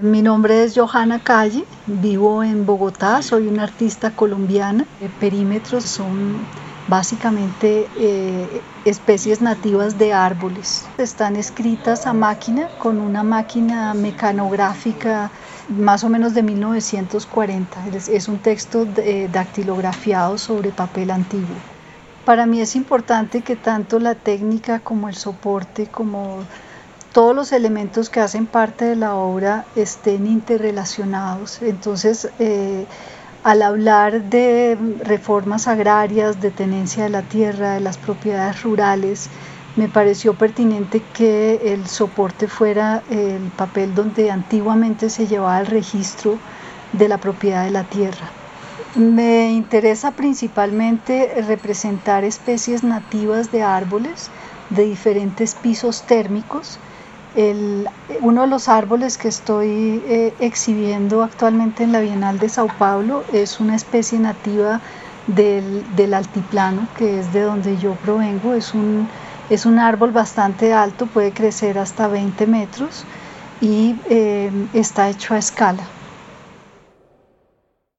Mi 0.00 0.22
nombre 0.22 0.64
es 0.64 0.74
Johanna 0.76 1.20
Calle, 1.20 1.64
vivo 1.86 2.42
en 2.42 2.66
Bogotá, 2.66 3.22
soy 3.22 3.46
una 3.46 3.62
artista 3.62 4.10
colombiana. 4.10 4.84
Perímetros 5.20 5.84
son 5.84 6.38
básicamente 6.88 7.86
eh, 7.96 8.60
especies 8.84 9.40
nativas 9.40 9.96
de 9.96 10.12
árboles. 10.12 10.84
Están 10.98 11.36
escritas 11.36 12.08
a 12.08 12.12
máquina 12.12 12.68
con 12.80 13.00
una 13.00 13.22
máquina 13.22 13.94
mecanográfica 13.94 15.30
más 15.68 16.02
o 16.02 16.08
menos 16.08 16.34
de 16.34 16.42
1940. 16.42 17.86
Es, 18.10 18.26
un 18.26 18.38
texto 18.38 18.88
eh, 18.96 19.28
dactilografiado 19.32 20.38
sobre 20.38 20.70
papel 20.70 21.12
antiguo. 21.12 21.54
Para 22.24 22.46
mí 22.46 22.60
es 22.60 22.74
importante 22.74 23.42
que 23.42 23.54
tanto 23.54 24.00
la 24.00 24.16
técnica 24.16 24.80
como 24.80 25.08
el 25.08 25.14
soporte, 25.14 25.86
como 25.86 26.40
todos 27.14 27.34
los 27.34 27.52
elementos 27.52 28.10
que 28.10 28.18
hacen 28.18 28.44
parte 28.44 28.84
de 28.86 28.96
la 28.96 29.14
obra 29.14 29.66
estén 29.76 30.26
interrelacionados. 30.26 31.62
Entonces, 31.62 32.28
eh, 32.40 32.86
al 33.44 33.62
hablar 33.62 34.24
de 34.24 34.76
reformas 35.04 35.68
agrarias, 35.68 36.40
de 36.40 36.50
tenencia 36.50 37.04
de 37.04 37.10
la 37.10 37.22
tierra, 37.22 37.74
de 37.74 37.80
las 37.80 37.98
propiedades 37.98 38.64
rurales, 38.64 39.28
me 39.76 39.88
pareció 39.88 40.34
pertinente 40.34 41.04
que 41.12 41.72
el 41.72 41.86
soporte 41.86 42.48
fuera 42.48 43.04
el 43.08 43.48
papel 43.56 43.94
donde 43.94 44.32
antiguamente 44.32 45.08
se 45.08 45.28
llevaba 45.28 45.60
el 45.60 45.66
registro 45.66 46.36
de 46.92 47.08
la 47.08 47.18
propiedad 47.18 47.62
de 47.62 47.70
la 47.70 47.84
tierra. 47.84 48.28
Me 48.96 49.52
interesa 49.52 50.10
principalmente 50.10 51.44
representar 51.46 52.24
especies 52.24 52.82
nativas 52.82 53.52
de 53.52 53.62
árboles 53.62 54.30
de 54.70 54.82
diferentes 54.82 55.54
pisos 55.54 56.02
térmicos 56.02 56.80
uno 58.20 58.42
de 58.42 58.46
los 58.46 58.68
árboles 58.68 59.18
que 59.18 59.28
estoy 59.28 60.02
eh, 60.06 60.34
exhibiendo 60.38 61.22
actualmente 61.22 61.82
en 61.82 61.90
la 61.90 62.00
Bienal 62.00 62.38
de 62.38 62.48
Sao 62.48 62.68
Paulo 62.78 63.24
es 63.32 63.58
una 63.58 63.74
especie 63.74 64.18
nativa 64.20 64.80
del, 65.26 66.14
altiplano, 66.14 66.86
que 66.96 67.18
es 67.18 67.32
de 67.32 67.40
donde 67.40 67.76
yo 67.78 67.94
provengo. 67.94 68.54
Es 68.54 68.72
un, 68.74 69.08
es 69.50 69.66
un 69.66 69.78
árbol 69.78 70.12
bastante 70.12 70.72
alto, 70.72 71.06
puede 71.06 71.32
crecer 71.32 71.78
hasta 71.78 72.06
20 72.06 72.46
metros 72.46 73.04
y 73.60 73.96
eh, 74.08 74.50
está 74.72 75.08
hecho 75.08 75.34
a 75.34 75.38
escala. 75.38 75.82